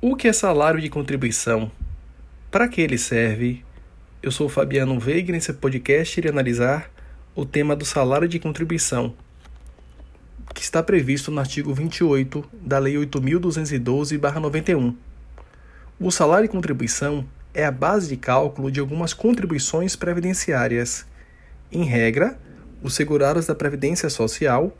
O 0.00 0.14
que 0.14 0.28
é 0.28 0.32
salário 0.32 0.80
de 0.80 0.88
contribuição? 0.88 1.72
Para 2.52 2.68
que 2.68 2.80
ele 2.80 2.96
serve? 2.96 3.64
Eu 4.22 4.30
sou 4.30 4.48
Fabiano 4.48 4.96
Veiga 5.00 5.30
e 5.30 5.32
nesse 5.32 5.52
podcast 5.52 6.20
irei 6.20 6.30
analisar 6.30 6.88
o 7.34 7.44
tema 7.44 7.74
do 7.74 7.84
salário 7.84 8.28
de 8.28 8.38
contribuição, 8.38 9.12
que 10.54 10.62
está 10.62 10.84
previsto 10.84 11.32
no 11.32 11.40
artigo 11.40 11.74
28 11.74 12.44
da 12.52 12.78
Lei 12.78 12.94
8.212-91. 12.94 14.94
O 15.98 16.12
salário 16.12 16.46
de 16.46 16.52
contribuição 16.52 17.26
é 17.52 17.64
a 17.64 17.72
base 17.72 18.10
de 18.10 18.16
cálculo 18.16 18.70
de 18.70 18.78
algumas 18.78 19.12
contribuições 19.12 19.96
previdenciárias. 19.96 21.04
Em 21.72 21.82
regra, 21.82 22.38
os 22.84 22.94
segurados 22.94 23.46
da 23.46 23.54
Previdência 23.56 24.08
Social 24.08 24.72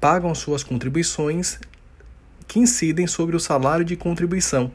pagam 0.00 0.34
suas 0.34 0.64
contribuições 0.64 1.60
que 2.46 2.58
incidem 2.58 3.06
sobre 3.06 3.36
o 3.36 3.40
salário 3.40 3.84
de 3.84 3.96
contribuição. 3.96 4.70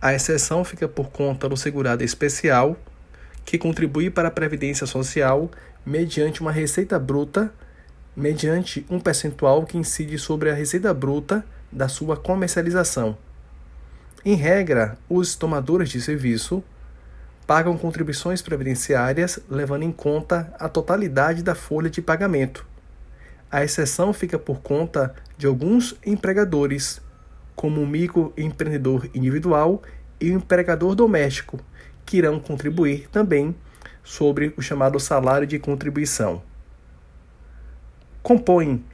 A 0.00 0.14
exceção 0.14 0.64
fica 0.64 0.88
por 0.88 1.10
conta 1.10 1.48
do 1.48 1.56
segurado 1.56 2.02
especial, 2.02 2.76
que 3.44 3.58
contribui 3.58 4.10
para 4.10 4.28
a 4.28 4.30
Previdência 4.30 4.86
Social 4.86 5.50
mediante 5.84 6.40
uma 6.40 6.52
receita 6.52 6.98
bruta, 6.98 7.52
mediante 8.16 8.86
um 8.90 8.98
percentual 8.98 9.64
que 9.64 9.76
incide 9.76 10.18
sobre 10.18 10.50
a 10.50 10.54
receita 10.54 10.92
bruta 10.94 11.44
da 11.70 11.88
sua 11.88 12.16
comercialização. 12.16 13.16
Em 14.24 14.34
regra, 14.34 14.98
os 15.08 15.34
tomadores 15.34 15.88
de 15.90 16.00
serviço 16.00 16.62
pagam 17.46 17.76
contribuições 17.76 18.42
previdenciárias 18.42 19.38
levando 19.48 19.82
em 19.82 19.92
conta 19.92 20.52
a 20.58 20.68
totalidade 20.68 21.42
da 21.42 21.54
folha 21.54 21.90
de 21.90 22.00
pagamento 22.00 22.69
a 23.50 23.64
exceção 23.64 24.12
fica 24.12 24.38
por 24.38 24.60
conta 24.60 25.14
de 25.36 25.46
alguns 25.46 25.96
empregadores, 26.04 27.00
como 27.56 27.80
o 27.80 27.86
microempreendedor 27.86 29.08
individual 29.14 29.82
e 30.20 30.30
o 30.30 30.34
empregador 30.34 30.94
doméstico, 30.94 31.58
que 32.06 32.18
irão 32.18 32.38
contribuir 32.38 33.08
também 33.08 33.54
sobre 34.02 34.54
o 34.56 34.62
chamado 34.62 34.98
salário 35.00 35.46
de 35.46 35.58
contribuição. 35.58 36.42
Compõem 38.22 38.84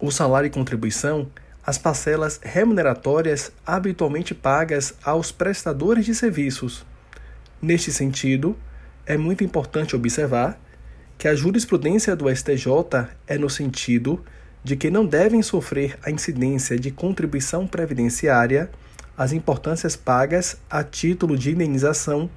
o 0.00 0.10
salário 0.10 0.48
de 0.48 0.54
contribuição 0.54 1.30
as 1.66 1.76
parcelas 1.76 2.38
remuneratórias 2.40 3.50
habitualmente 3.66 4.32
pagas 4.32 4.94
aos 5.02 5.32
prestadores 5.32 6.04
de 6.04 6.14
serviços. 6.14 6.86
Neste 7.60 7.90
sentido, 7.90 8.56
é 9.04 9.16
muito 9.16 9.42
importante 9.42 9.96
observar 9.96 10.60
que 11.18 11.28
a 11.28 11.34
jurisprudência 11.34 12.14
do 12.14 12.34
STJ 12.34 13.08
é 13.26 13.38
no 13.38 13.48
sentido 13.48 14.24
de 14.62 14.76
que 14.76 14.90
não 14.90 15.06
devem 15.06 15.42
sofrer 15.42 15.98
a 16.02 16.10
incidência 16.10 16.78
de 16.78 16.90
contribuição 16.90 17.66
previdenciária 17.66 18.70
as 19.16 19.32
importâncias 19.32 19.96
pagas 19.96 20.56
a 20.68 20.84
título 20.84 21.38
de 21.38 21.50
indenização 21.50 22.28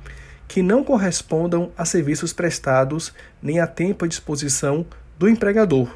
que 0.47 0.63
não 0.63 0.83
correspondam 0.83 1.72
a 1.77 1.83
serviços 1.83 2.31
prestados 2.31 3.13
nem 3.41 3.59
a 3.59 3.67
tempo 3.67 4.05
à 4.05 4.07
disposição 4.07 4.85
do 5.17 5.27
empregador. 5.27 5.89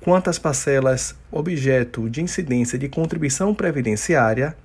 Quanto 0.00 0.28
às 0.28 0.38
parcelas 0.38 1.14
objeto 1.32 2.08
de 2.08 2.22
incidência 2.22 2.78
de 2.78 2.88
contribuição 2.88 3.54
previdenciária, 3.54 4.56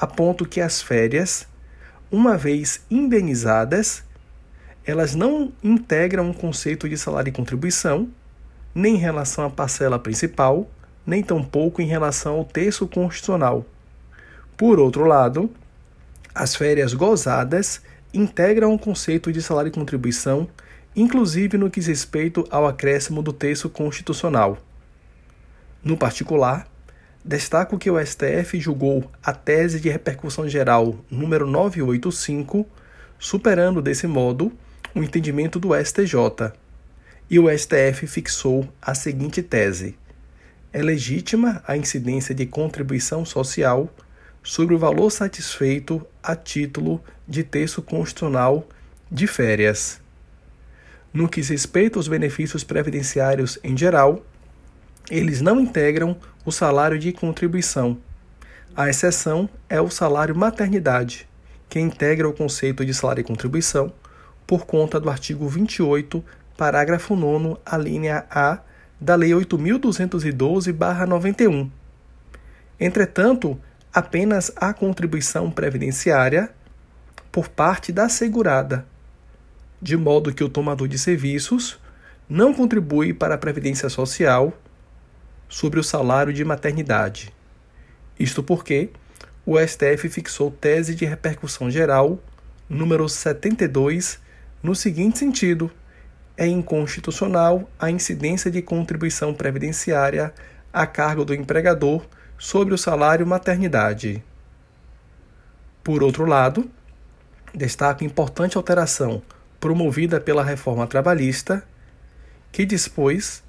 aponto 0.00 0.46
que 0.46 0.60
as 0.60 0.80
férias, 0.80 1.46
uma 2.10 2.36
vez 2.36 2.80
indenizadas, 2.90 4.04
elas 4.84 5.14
não 5.14 5.52
integram 5.62 6.28
um 6.28 6.32
conceito 6.32 6.88
de 6.88 6.96
salário 6.96 7.30
e 7.30 7.32
contribuição, 7.32 8.08
nem 8.74 8.94
em 8.96 8.98
relação 8.98 9.44
à 9.44 9.50
parcela 9.50 9.98
principal, 9.98 10.68
nem 11.06 11.22
tampouco 11.22 11.80
em 11.80 11.86
relação 11.86 12.36
ao 12.36 12.44
texto 12.44 12.86
constitucional. 12.86 13.64
Por 14.56 14.78
outro 14.78 15.04
lado, 15.04 15.50
as 16.34 16.54
férias 16.54 16.94
gozadas 16.94 17.82
integram 18.14 18.74
o 18.74 18.78
conceito 18.78 19.32
de 19.32 19.42
salário 19.42 19.68
e 19.68 19.72
contribuição, 19.72 20.48
inclusive 20.94 21.56
no 21.56 21.70
que 21.70 21.80
diz 21.80 21.88
respeito 21.88 22.46
ao 22.50 22.66
acréscimo 22.66 23.22
do 23.22 23.32
texto 23.32 23.68
constitucional. 23.68 24.58
No 25.82 25.96
particular, 25.96 26.66
destaco 27.24 27.78
que 27.78 27.90
o 27.90 28.04
STF 28.04 28.60
julgou 28.60 29.10
a 29.22 29.32
tese 29.32 29.80
de 29.80 29.88
repercussão 29.88 30.48
geral 30.48 30.96
número 31.10 31.46
985, 31.46 32.66
superando 33.18 33.80
desse 33.80 34.06
modo 34.06 34.52
o 34.94 35.02
entendimento 35.02 35.58
do 35.58 35.70
STJ. 35.74 36.52
E 37.30 37.38
o 37.38 37.48
STF 37.48 38.06
fixou 38.06 38.68
a 38.80 38.94
seguinte 38.94 39.42
tese: 39.42 39.96
é 40.72 40.82
legítima 40.82 41.62
a 41.66 41.76
incidência 41.76 42.34
de 42.34 42.46
contribuição 42.46 43.24
social 43.24 43.92
sobre 44.42 44.74
o 44.74 44.78
valor 44.78 45.10
satisfeito 45.10 46.04
a 46.22 46.34
título 46.34 47.02
de 47.26 47.42
texto 47.44 47.80
constitucional 47.80 48.66
de 49.10 49.26
férias. 49.26 50.00
No 51.12 51.28
que 51.28 51.40
diz 51.40 51.50
respeito 51.50 51.98
aos 51.98 52.08
benefícios 52.08 52.64
previdenciários 52.64 53.58
em 53.62 53.76
geral, 53.76 54.24
eles 55.10 55.40
não 55.40 55.60
integram 55.60 56.16
o 56.44 56.50
salário 56.50 56.98
de 56.98 57.12
contribuição. 57.12 57.98
A 58.74 58.88
exceção 58.88 59.48
é 59.68 59.80
o 59.80 59.90
salário 59.90 60.34
maternidade, 60.34 61.28
que 61.68 61.78
integra 61.78 62.28
o 62.28 62.32
conceito 62.32 62.84
de 62.84 62.94
salário 62.94 63.20
e 63.20 63.24
contribuição 63.24 63.92
por 64.46 64.66
conta 64.66 65.00
do 65.00 65.10
artigo 65.10 65.48
28, 65.48 66.22
parágrafo 66.56 67.16
9, 67.16 67.56
a 67.64 67.78
linha 67.78 68.26
A 68.30 68.58
da 69.00 69.14
Lei 69.14 69.30
8.212-91. 69.30 71.70
Entretanto, 72.78 73.58
apenas 73.92 74.52
a 74.56 74.72
contribuição 74.72 75.50
previdenciária 75.50 76.50
por 77.30 77.48
parte 77.48 77.92
da 77.92 78.08
segurada, 78.08 78.86
de 79.80 79.96
modo 79.96 80.32
que 80.32 80.44
o 80.44 80.48
tomador 80.48 80.88
de 80.88 80.98
serviços 80.98 81.78
não 82.28 82.54
contribui 82.54 83.12
para 83.12 83.34
a 83.34 83.38
previdência 83.38 83.88
social 83.88 84.52
sobre 85.48 85.80
o 85.80 85.84
salário 85.84 86.32
de 86.32 86.44
maternidade. 86.44 87.32
Isto 88.18 88.42
porque 88.42 88.90
o 89.44 89.58
STF 89.58 90.08
fixou 90.08 90.50
tese 90.50 90.94
de 90.94 91.04
repercussão 91.04 91.70
geral 91.70 92.18
número 92.68 93.08
72 93.08 94.20
no 94.62 94.74
seguinte 94.74 95.18
sentido: 95.18 95.70
é 96.36 96.46
inconstitucional 96.46 97.68
a 97.78 97.90
incidência 97.90 98.50
de 98.50 98.62
contribuição 98.62 99.34
previdenciária 99.34 100.32
a 100.72 100.86
cargo 100.86 101.24
do 101.24 101.34
empregador 101.34 102.06
sobre 102.38 102.72
o 102.72 102.78
salário 102.78 103.26
maternidade. 103.26 104.24
Por 105.84 106.02
outro 106.02 106.24
lado, 106.24 106.70
destaco 107.54 108.04
importante 108.04 108.56
alteração 108.56 109.22
promovida 109.60 110.20
pela 110.20 110.42
reforma 110.42 110.86
trabalhista, 110.86 111.64
que 112.50 112.64
dispôs 112.64 113.42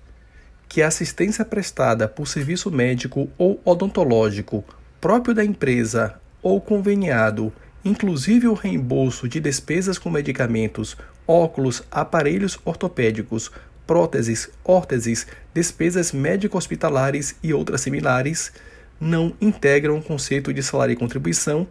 que 0.67 0.81
a 0.81 0.87
assistência 0.87 1.45
prestada 1.45 2.07
por 2.07 2.27
serviço 2.27 2.71
médico 2.71 3.29
ou 3.37 3.61
odontológico 3.63 4.63
próprio 4.99 5.33
da 5.33 5.43
empresa 5.43 6.19
ou 6.41 6.59
conveniado 6.59 7.53
inclusive 7.83 8.47
o 8.47 8.53
reembolso 8.53 9.27
de 9.27 9.39
despesas 9.39 9.97
com 9.97 10.09
medicamentos, 10.09 10.97
óculos, 11.27 11.83
aparelhos 11.91 12.57
ortopédicos, 12.65 13.51
próteses, 13.85 14.49
órteses, 14.63 15.27
despesas 15.53 16.11
médico-hospitalares 16.11 17.35
e 17.43 17.53
outras 17.53 17.81
similares, 17.81 18.51
não 18.99 19.33
integram 19.41 19.97
o 19.97 20.03
conceito 20.03 20.53
de 20.53 20.63
salário 20.63 20.93
e 20.93 20.97
contribuição, 20.97 21.67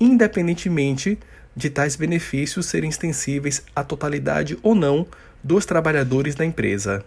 independentemente 0.00 1.18
de 1.54 1.70
tais 1.70 1.96
benefícios 1.96 2.66
serem 2.66 2.90
extensíveis 2.90 3.62
à 3.76 3.84
totalidade 3.84 4.58
ou 4.62 4.74
não 4.74 5.06
dos 5.44 5.66
trabalhadores 5.66 6.34
da 6.34 6.44
empresa. 6.44 7.04